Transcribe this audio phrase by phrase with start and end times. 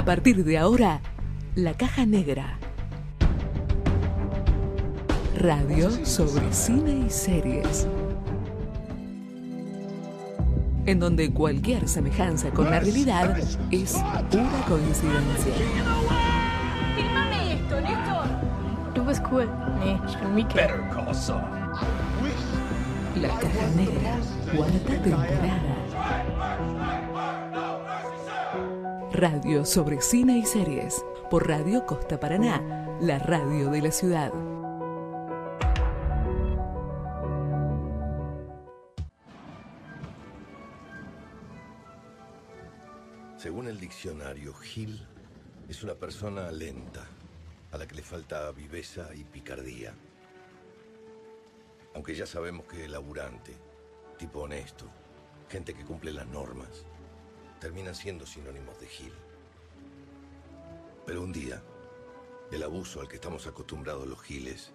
[0.00, 1.02] A partir de ahora,
[1.54, 2.58] La Caja Negra.
[5.38, 7.86] Radio sobre cine y series.
[10.86, 13.36] En donde cualquier semejanza con la realidad
[13.70, 13.92] es
[14.30, 15.52] pura coincidencia.
[16.96, 18.24] Filmame esto, Néstor.
[18.94, 19.50] Du bist cool.
[23.20, 24.16] La Caja Negra,
[24.56, 25.79] cuarta temporada.
[29.20, 31.04] Radio sobre cine y series.
[31.30, 34.32] Por Radio Costa Paraná, la radio de la ciudad.
[43.36, 45.06] Según el diccionario, Gil
[45.68, 47.06] es una persona lenta,
[47.72, 49.92] a la que le falta viveza y picardía.
[51.94, 53.52] Aunque ya sabemos que laburante,
[54.16, 54.86] tipo honesto,
[55.50, 56.86] gente que cumple las normas,
[57.60, 59.12] terminan siendo sinónimos de Gil.
[61.06, 61.62] Pero un día,
[62.50, 64.72] el abuso al que estamos acostumbrados los Giles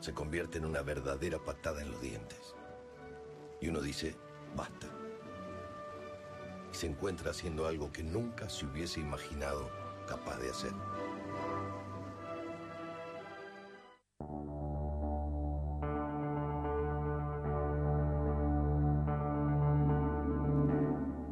[0.00, 2.54] se convierte en una verdadera patada en los dientes.
[3.60, 4.14] Y uno dice,
[4.54, 4.88] basta
[6.72, 9.70] y se encuentra haciendo algo que nunca se hubiese imaginado
[10.06, 10.72] capaz de hacer.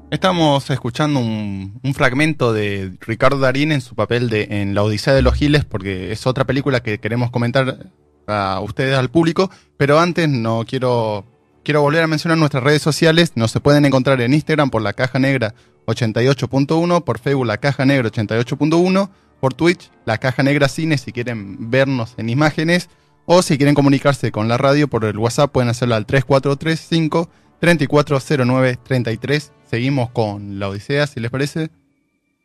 [0.08, 5.22] Estamos escuchando un, fragmento de Ricardo Darín en su papel de en La Odisea de
[5.22, 7.90] los Giles, porque es otra película que queremos comentar
[8.28, 11.24] a ustedes, al público, pero antes no quiero
[11.64, 13.32] quiero volver a mencionar nuestras redes sociales.
[13.34, 15.54] Nos se pueden encontrar en Instagram por la caja negra
[15.86, 19.10] 88.1, por Facebook la caja negra 88.1,
[19.40, 22.88] por Twitch la caja negra cine si quieren vernos en imágenes
[23.24, 27.28] o si quieren comunicarse con la radio por el WhatsApp pueden hacerlo al 3435
[27.60, 29.50] 340933.
[29.70, 31.70] Seguimos con la Odisea, si les parece.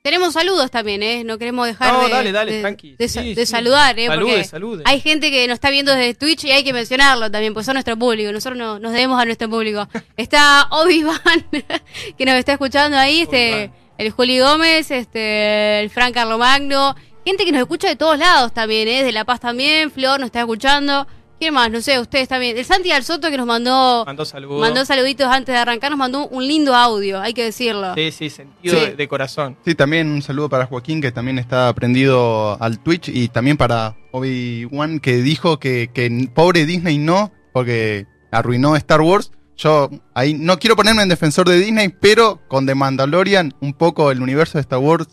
[0.02, 1.24] Tenemos saludos también, ¿eh?
[1.24, 2.96] No queremos dejar No, de, dale, dale, de- tranqui.
[2.98, 3.36] de, Sí, sa- sí.
[3.36, 4.08] de saludar, ¿eh?
[4.08, 4.84] Salude, Porque salude.
[4.88, 7.76] hay gente que nos está viendo desde Twitch y hay que mencionarlo también, pues son
[7.76, 8.32] nuestro público.
[8.32, 9.88] Nosotros no- nos debemos a nuestro público.
[10.18, 11.46] Está Obi-Wan,
[12.18, 13.70] que nos está escuchando ahí, este,
[14.00, 16.96] el Juli Gómez, este, el Fran Carlomagno.
[17.24, 19.04] Gente que nos escucha de todos lados también, ¿eh?
[19.04, 21.06] De La Paz también, Flor nos está escuchando.
[21.42, 21.72] ¿Quién más?
[21.72, 22.56] No sé, ustedes también.
[22.56, 24.62] El Santi Al Soto que nos mandó, Mandó saludos.
[24.62, 27.96] mandó saluditos antes de arrancar, nos mandó un lindo audio, hay que decirlo.
[27.96, 28.86] Sí, sí, sentido Sí.
[28.86, 29.58] De, de corazón.
[29.66, 33.96] Sí, también un saludo para Joaquín, que también está prendido al Twitch, y también para
[34.12, 39.32] Obi-Wan, que dijo que, que pobre Disney no, porque arruinó Star Wars.
[39.58, 44.12] Yo ahí no quiero ponerme en defensor de Disney, pero con The Mandalorian, un poco
[44.12, 45.08] el universo de Star Wars.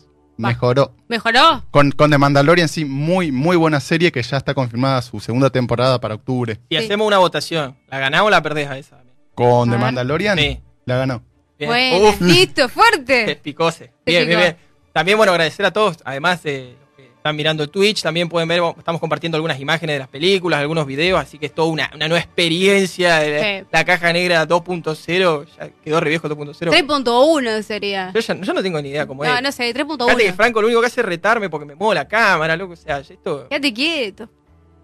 [0.47, 0.93] Mejoró.
[1.07, 1.63] ¿Mejoró?
[1.71, 5.49] Con, con The Mandalorian, sí, muy, muy buena serie que ya está confirmada su segunda
[5.49, 6.59] temporada para octubre.
[6.69, 6.83] Y Sí.
[6.85, 7.77] hacemos una votación.
[7.87, 9.03] ¿La ganamos o la perdés a esa?
[9.35, 9.79] Con A The ver.
[9.79, 10.59] Mandalorian, Sí.
[10.85, 11.23] la ganó.
[11.57, 11.69] Bien.
[11.69, 13.35] Bueno, Uf, listo, fuerte.
[13.43, 13.91] picose.
[14.05, 14.27] Te Bien, picó.
[14.27, 14.57] bien, bien.
[14.93, 16.75] También, bueno, agradecer a todos, además de
[17.19, 21.19] están mirando Twitch, también pueden ver, estamos compartiendo algunas imágenes de las películas, algunos videos,
[21.19, 23.67] así que es toda una, una nueva experiencia de la, Sí.
[23.71, 26.71] la caja negra 2.0, ya quedó re viejo 2.0.
[26.71, 28.11] 3.1 sería.
[28.13, 29.41] Yo, ya- yo no tengo ni idea cómo No, es.
[29.43, 29.85] no sé, Fíjate
[30.17, 30.33] que 3.1.
[30.33, 32.99] Franco lo único que hace es retarme porque me muevo la cámara, loco, o sea,
[32.99, 33.47] esto...
[33.49, 34.29] Quédate quieto.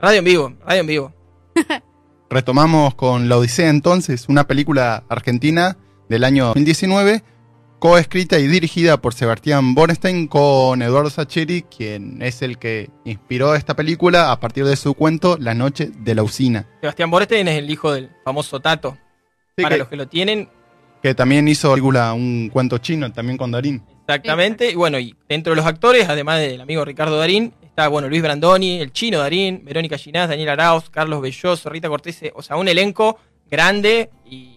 [0.02, 1.14] Radio en vivo, radio en vivo.
[2.30, 5.78] Retomamos con La Odisea entonces, una película argentina
[6.10, 7.24] del año 2019,
[7.80, 13.76] coescrita y dirigida por Sebastián Bornstein con Eduardo Sacheri, quien es el que inspiró esta
[13.76, 16.68] película a partir de su cuento La Noche de la Usina.
[16.82, 18.98] Sebastián Borstein es el hijo del famoso Tato.
[19.58, 20.50] Sí, Para que, los que lo tienen,
[21.02, 23.84] que también hizo película un cuento chino, también con Darín.
[24.02, 24.72] exactamente.
[24.72, 28.22] Y bueno, y dentro de los actores, además del amigo Ricardo Darín, está bueno Luis
[28.22, 32.68] Brandoni, el chino Darín, Verónica Ginás, Daniel Arauz, Carlos Belloso, Rita Cortés, o sea, un
[32.68, 33.20] elenco
[33.50, 34.55] grande y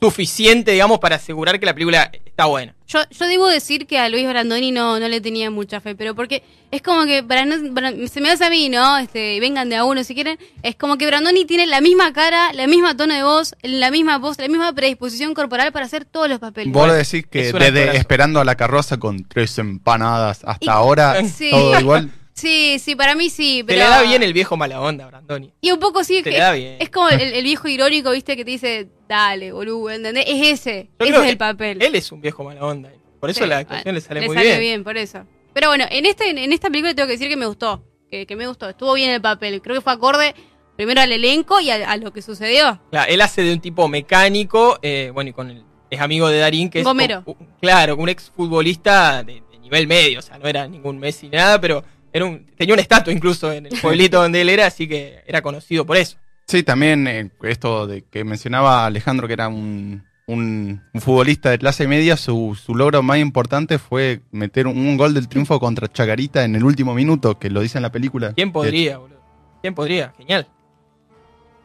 [0.00, 2.74] suficiente, digamos, para asegurar que la película está buena.
[2.88, 6.14] Yo, yo debo decir que a Luis Brandoni no, no le tenía mucha fe, pero
[6.14, 8.98] porque es como que, para no, para- se me hace a mí, ¿no?
[8.98, 12.52] Este, vengan de a uno si quieren, es como que Brandoni tiene la misma cara,
[12.52, 16.28] la misma tono de voz, la misma voz, la misma predisposición corporal para hacer todos
[16.28, 16.72] los papeles.
[16.72, 17.96] Vos decís que desde.
[17.96, 21.50] Esperando a la carroza con tres empanadas hasta Y- ahora, Sí.
[21.50, 22.10] todo igual.
[22.34, 23.78] Sí, sí, para mí sí, pero...
[23.78, 25.52] le da bien el viejo mala onda, Brandoni.
[25.60, 26.76] Y un poco sí, le da bien.
[26.80, 28.36] es como el, el viejo irónico, ¿viste?
[28.36, 30.24] Que te dice, dale, boludo, ¿entendés?
[30.26, 31.82] Es ese, Yo ese es el papel.
[31.82, 32.90] Él es un viejo mala onda.
[33.20, 34.60] Por eso Sí, la actuación le sale le muy sale bien.
[34.60, 34.84] bien.
[34.84, 35.26] por eso.
[35.52, 37.84] Pero bueno, en este en esta película tengo que decir que me gustó.
[38.10, 38.68] Que, que me gustó.
[38.68, 39.60] Estuvo bien el papel.
[39.60, 40.34] Creo que fue acorde
[40.76, 42.80] primero al elenco y a, a lo que sucedió.
[42.90, 46.38] Claro, él hace de un tipo mecánico, eh, bueno, y con el, es amigo de
[46.38, 46.84] Darín, que es.
[46.84, 47.22] Gomero.
[47.60, 51.36] claro, un ex futbolista de, de nivel medio, o sea, no era ningún Messi ni
[51.36, 54.88] nada, pero era un, tenía una estatua incluso en el pueblito donde él era, así
[54.88, 56.16] que era conocido por eso.
[56.46, 61.58] Sí, también eh, esto de que mencionaba Alejandro, que era un, un, un futbolista de
[61.58, 65.86] clase media, su, su logro más importante fue meter un, un gol del triunfo contra
[65.86, 68.32] Chacarita en el último minuto, que lo dice en la película.
[68.34, 69.20] ¿Quién podría, boludo?
[69.62, 70.12] ¿Quién podría?
[70.18, 70.48] Genial.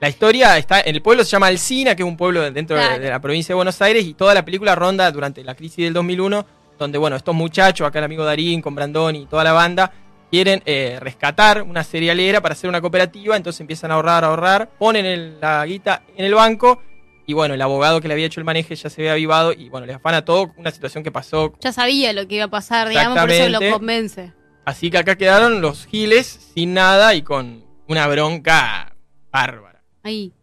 [0.02, 0.82] La historia está.
[0.82, 3.02] El pueblo se llama Alcina, que es un pueblo dentro de- Claro.
[3.02, 5.94] de la provincia de Buenos Aires, y toda la película ronda durante la crisis del
[5.94, 6.46] 2001,
[6.78, 9.92] donde, bueno, estos muchachos, acá el amigo Darín, con Brandoni y toda la banda,
[10.36, 14.68] quieren eh, rescatar una cerealera para hacer una cooperativa, entonces empiezan a ahorrar, a ahorrar,
[14.78, 16.82] ponen el- la guita en el banco,
[17.26, 19.70] y bueno, el abogado que le había hecho el maneje ya se ve avivado, y
[19.70, 22.90] bueno, les afana todo, una situación que pasó Ya sabía lo que iba a pasar,
[22.90, 24.34] digamos, por eso lo convence.
[24.66, 28.94] Así que acá quedaron los giles sin nada y con una bronca
[29.32, 29.82] bárbara.
[30.04, 30.34] Ahí.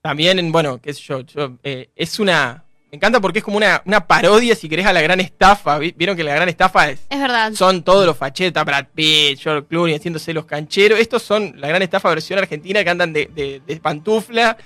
[0.00, 2.64] También, en- bueno, qué sé yo, yo, eh, es una...
[2.90, 5.78] Me encanta porque es como una, una parodia, si querés, a la gran estafa.
[5.78, 7.52] Vi- Vieron que la gran estafa es, Es verdad.
[7.52, 10.98] son todos los fachetas, Brad Pitt, George Clooney haciéndose los cancheros.
[10.98, 14.56] Estos son la gran estafa versión argentina que andan de, de- de pantufla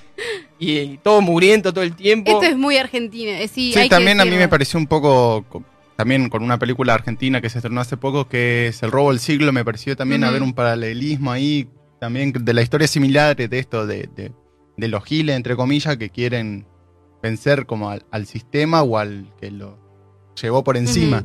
[0.59, 2.31] y, y todo muriendo todo el tiempo.
[2.31, 3.33] Esto es muy argentino.
[3.33, 5.65] eh, sí, Sí, hay que también a mí me pareció un poco, co-
[5.97, 9.19] también con una película argentina que se estrenó hace poco, que es El robo del
[9.19, 11.69] siglo, me pareció también haber un paralelismo ahí,
[12.01, 14.31] también de la historia similar de esto, de, de-
[14.77, 16.67] de los giles, entre comillas, que quieren
[17.23, 19.79] vencer como al, al sistema o al que lo
[20.41, 21.25] llevó por encima.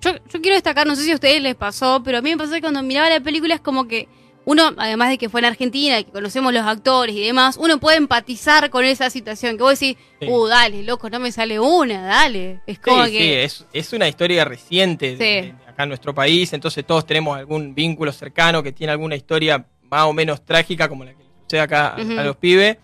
[0.00, 2.36] Yo, yo quiero destacar, no sé si a ustedes les pasó, pero a mí me
[2.36, 4.08] pasó que cuando miraba la película es como que
[4.44, 7.98] uno, además de que fue en Argentina, que conocemos los actores y demás, uno puede
[7.98, 9.56] empatizar con esa situación.
[9.56, 10.26] Que vos decís, Sí.
[10.28, 12.60] uh, dale, loco, no me sale una, dale.
[12.66, 13.44] Es como Sí, sí, que.
[13.44, 15.48] es, es una historia reciente de, Sí.
[15.50, 19.66] de acá en nuestro país, entonces todos tenemos algún vínculo cercano que tiene alguna historia
[19.90, 22.78] más o menos trágica como la que le sucede acá a, a los pibes.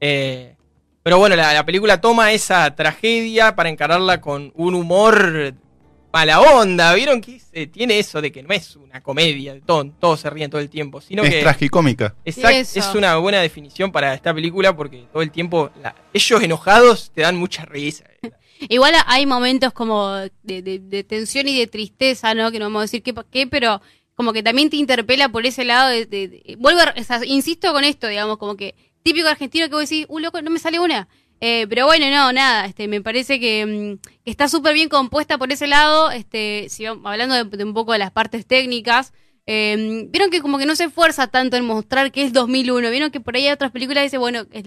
[0.00, 0.55] Eh,
[1.06, 5.54] pero bueno, la, la película toma esa tragedia para encararla con un humor
[6.12, 6.92] mala onda.
[6.94, 10.30] ¿Vieron que se- tiene eso de que no es una comedia, de todo, todos se
[10.30, 12.16] ríen todo el tiempo, sino es que tragicómica.
[12.24, 17.12] Exacto, es una buena definición para esta película porque todo el tiempo la- ellos enojados
[17.14, 18.02] te dan mucha risa.
[18.68, 20.08] Igual hay momentos como
[20.42, 22.50] de, de- de tensión y de tristeza, ¿no?
[22.50, 23.80] Que no vamos a decir qué, qué, pero
[24.16, 25.90] como que también te interpela por ese lado.
[25.90, 28.74] De, de- de- vuelvo a, o sea, insisto con esto, digamos, como que
[29.06, 31.08] típico argentino que vos decís, uh, loco, no me sale una.
[31.40, 35.36] Eh, pero bueno, no, nada, este, me parece que, mm, que está súper bien compuesta
[35.38, 39.12] por ese lado, este, si hablando de, un poco de las partes técnicas.
[39.46, 42.90] eh, Vieron que como que no se esfuerza tanto en mostrar que es 2001.
[42.90, 44.64] Vieron que por ahí hay otras películas que dicen, bueno, es-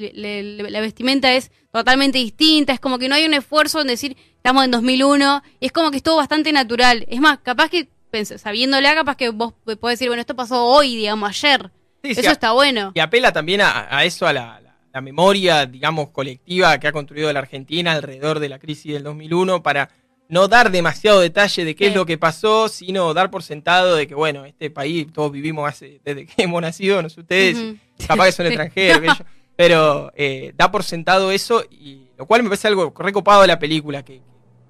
[0.72, 2.72] la vestimenta es totalmente distinta.
[2.72, 5.42] Es como que no hay un esfuerzo en decir, estamos en 2001.
[5.60, 7.06] Y es como que es todo bastante natural.
[7.10, 7.90] Es más, capaz que,
[8.38, 11.72] sabiéndola, capaz que vos podés decir, bueno, esto pasó hoy, digamos, ayer.
[12.04, 12.92] Sí, sí, Eso está bueno.
[12.96, 16.92] Y apela también a, a eso, a la, la- la memoria, digamos, colectiva que ha
[16.92, 19.90] construido la Argentina alrededor de la crisis del 2001 para
[20.30, 21.90] no dar demasiado detalle de qué Sí.
[21.92, 25.68] es lo que pasó, sino dar por sentado de que, bueno, este país todos vivimos
[25.69, 27.78] hace, desde que hemos nacido, no sé ustedes, Ujú.
[28.07, 29.18] capaz que son extranjeros,
[29.56, 33.60] pero eh, da por sentado eso, y lo cual me parece algo recopado de la
[33.60, 34.22] película, que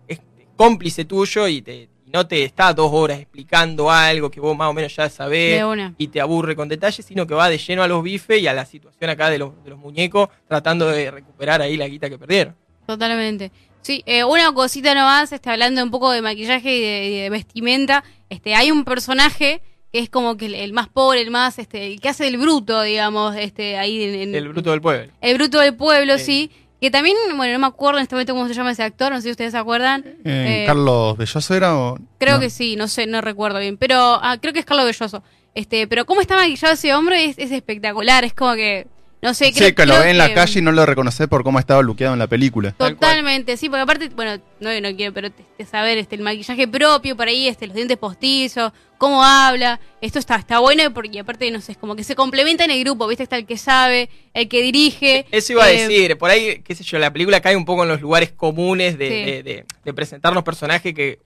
[0.08, 0.20] es
[0.58, 4.68] cómplice tuyo y, te, y no te está dos horas explicando algo que vos más
[4.70, 5.62] o menos ya sabés
[5.98, 8.54] y te aburre con detalles, sino que va de lleno a los bifes y a
[8.54, 12.18] la situación acá de los, de los muñecos, tratando de recuperar ahí la guita que
[12.18, 12.56] perdieron.
[12.88, 13.52] Totalmente.
[13.82, 17.30] Sí, eh, una cosita nomás, este, hablando un poco de maquillaje y de, y de
[17.30, 19.62] vestimenta, este, hay un personaje
[19.92, 22.38] que es como que el, el más pobre, el más, este, el que hace del
[22.38, 25.12] bruto, digamos, este, ahí en, en- El bruto del pueblo.
[25.22, 26.52] el bruto del pueblo, sí.
[26.82, 29.18] Que también, bueno, no me acuerdo en este momento cómo se llama ese actor, no
[29.18, 30.04] sé si ustedes se acuerdan.
[30.24, 31.98] Eh, Eh, Carlos Belloso era o.
[32.18, 32.40] Creo no?
[32.40, 33.78] que sí, no sé, no recuerdo bien.
[33.78, 35.22] Pero ah, creo que es Carlos Belloso.
[35.56, 38.24] Este, pero cómo está maquillado ese hombre es, es espectacular.
[38.24, 38.88] Es como que,
[39.22, 40.86] no sé, Sí, creo, que lo creo ve en la que- calle y no lo
[40.86, 42.72] reconoce por cómo estaba luqueado en la película.
[42.72, 45.30] Totalmente, sí, porque aparte, bueno, no, no quiero, pero
[45.70, 50.36] saber este, el maquillaje propio por ahí, este, los dientes postizos, cómo habla, esto está,
[50.36, 53.24] está bueno porque aparte, no sé, es como que se complementa en el grupo, ¿viste?
[53.24, 55.26] Está el que sabe, el que dirige.
[55.32, 57.84] Eso iba a eh, decir, por ahí, qué sé yo, la película cae un poco
[57.84, 59.16] en los lugares comunes de, Sí.
[59.32, 61.20] de- de- de presentarnos personajes que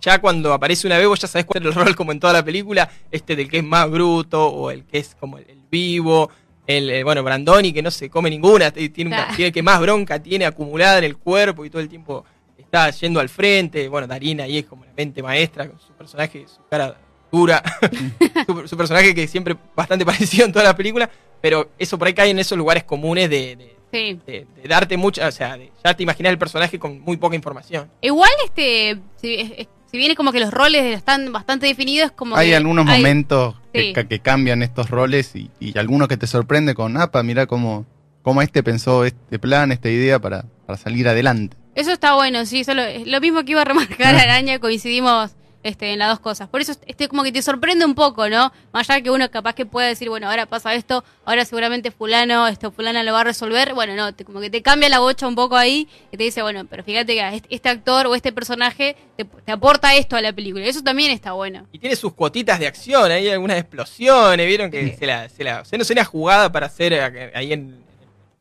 [0.00, 2.32] ya cuando aparece una vez vos ya sabés cuál es el rol como en toda
[2.32, 5.58] la película, este del que es más bruto o el que es como el, el
[5.70, 6.30] vivo,
[6.70, 9.36] el, eh, bueno, Brandoni que no se come ninguna, tiene, una- Claro.
[9.36, 12.24] tiene el que más bronca tiene acumulada en el cuerpo y todo el tiempo
[12.58, 16.46] está yendo al frente, bueno, Darina ahí es como la mente maestra con su personaje,
[16.46, 16.96] su cara
[17.32, 17.62] dura,
[18.46, 21.10] su, su personaje que siempre bastante parecido en toda la película,
[21.40, 24.20] pero eso por ahí cae en esos lugares comunes de- de, Sí.
[24.24, 27.34] de, de darte mucha, o sea, de- ya te imaginas el personaje con muy poca
[27.34, 27.90] información.
[28.00, 32.50] Igual, este, si, si bien es como que los roles están bastante definidos, como Hay
[32.50, 33.92] que algunos hay- momentos Sí.
[33.92, 37.86] que cambian estos roles y, y algunos que te sorprende con, apa, mira cómo,
[38.22, 41.56] cómo este pensó este plan, esta idea para, para salir adelante.
[41.74, 45.32] Eso está bueno, sí, eso lo, mismo que iba a remarcar Araña, coincidimos
[45.62, 46.48] este, en las dos cosas.
[46.48, 48.52] Por eso este, como que te sorprende un poco, ¿no?
[48.72, 52.48] Más allá que uno capaz que puede decir, bueno, ahora pasa esto, ahora seguramente fulano,
[52.48, 53.74] esto fulana lo va a resolver.
[53.74, 56.42] Bueno, no, te, como que te cambia la bocha un poco ahí y te dice,
[56.42, 60.20] bueno, pero fíjate que este, este actor o este personaje te, te aporta esto a
[60.20, 60.64] la película.
[60.64, 61.66] Y eso también está bueno.
[61.72, 65.64] Y tiene sus cuotitas de acción, hay algunas explosiones, vieron que se la, se la,
[65.64, 67.84] se no jugada para hacer eh, ahí en el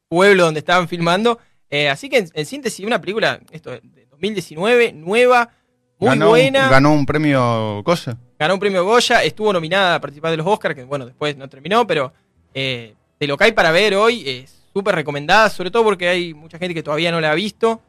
[0.08, 1.40] pueblo donde estaban filmando.
[1.70, 5.52] Eh, así que en, en síntesis, una película, esto, de 2019, nueva,
[6.00, 6.70] muy ganó, buena.
[6.70, 8.18] Ganó un premio Goya.
[8.40, 11.50] Ganó un premio Goya, estuvo nominada a participar de los Oscars, que bueno, después no
[11.50, 12.14] terminó, pero
[12.54, 16.34] eh, de lo que hay para ver hoy es súper recomendada, sobre todo porque hay
[16.34, 17.82] mucha gente que todavía no la ha visto.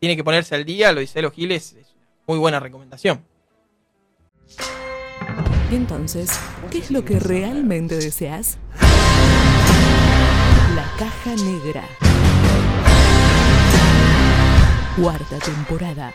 [0.00, 1.94] Tiene que ponerse al día, lo dice los Giles, es
[2.26, 3.22] muy buena recomendación.
[5.70, 6.38] Y entonces,
[6.70, 8.58] ¿qué es lo que realmente deseas?
[10.74, 11.84] La caja negra.
[14.96, 16.14] Cuarta temporada.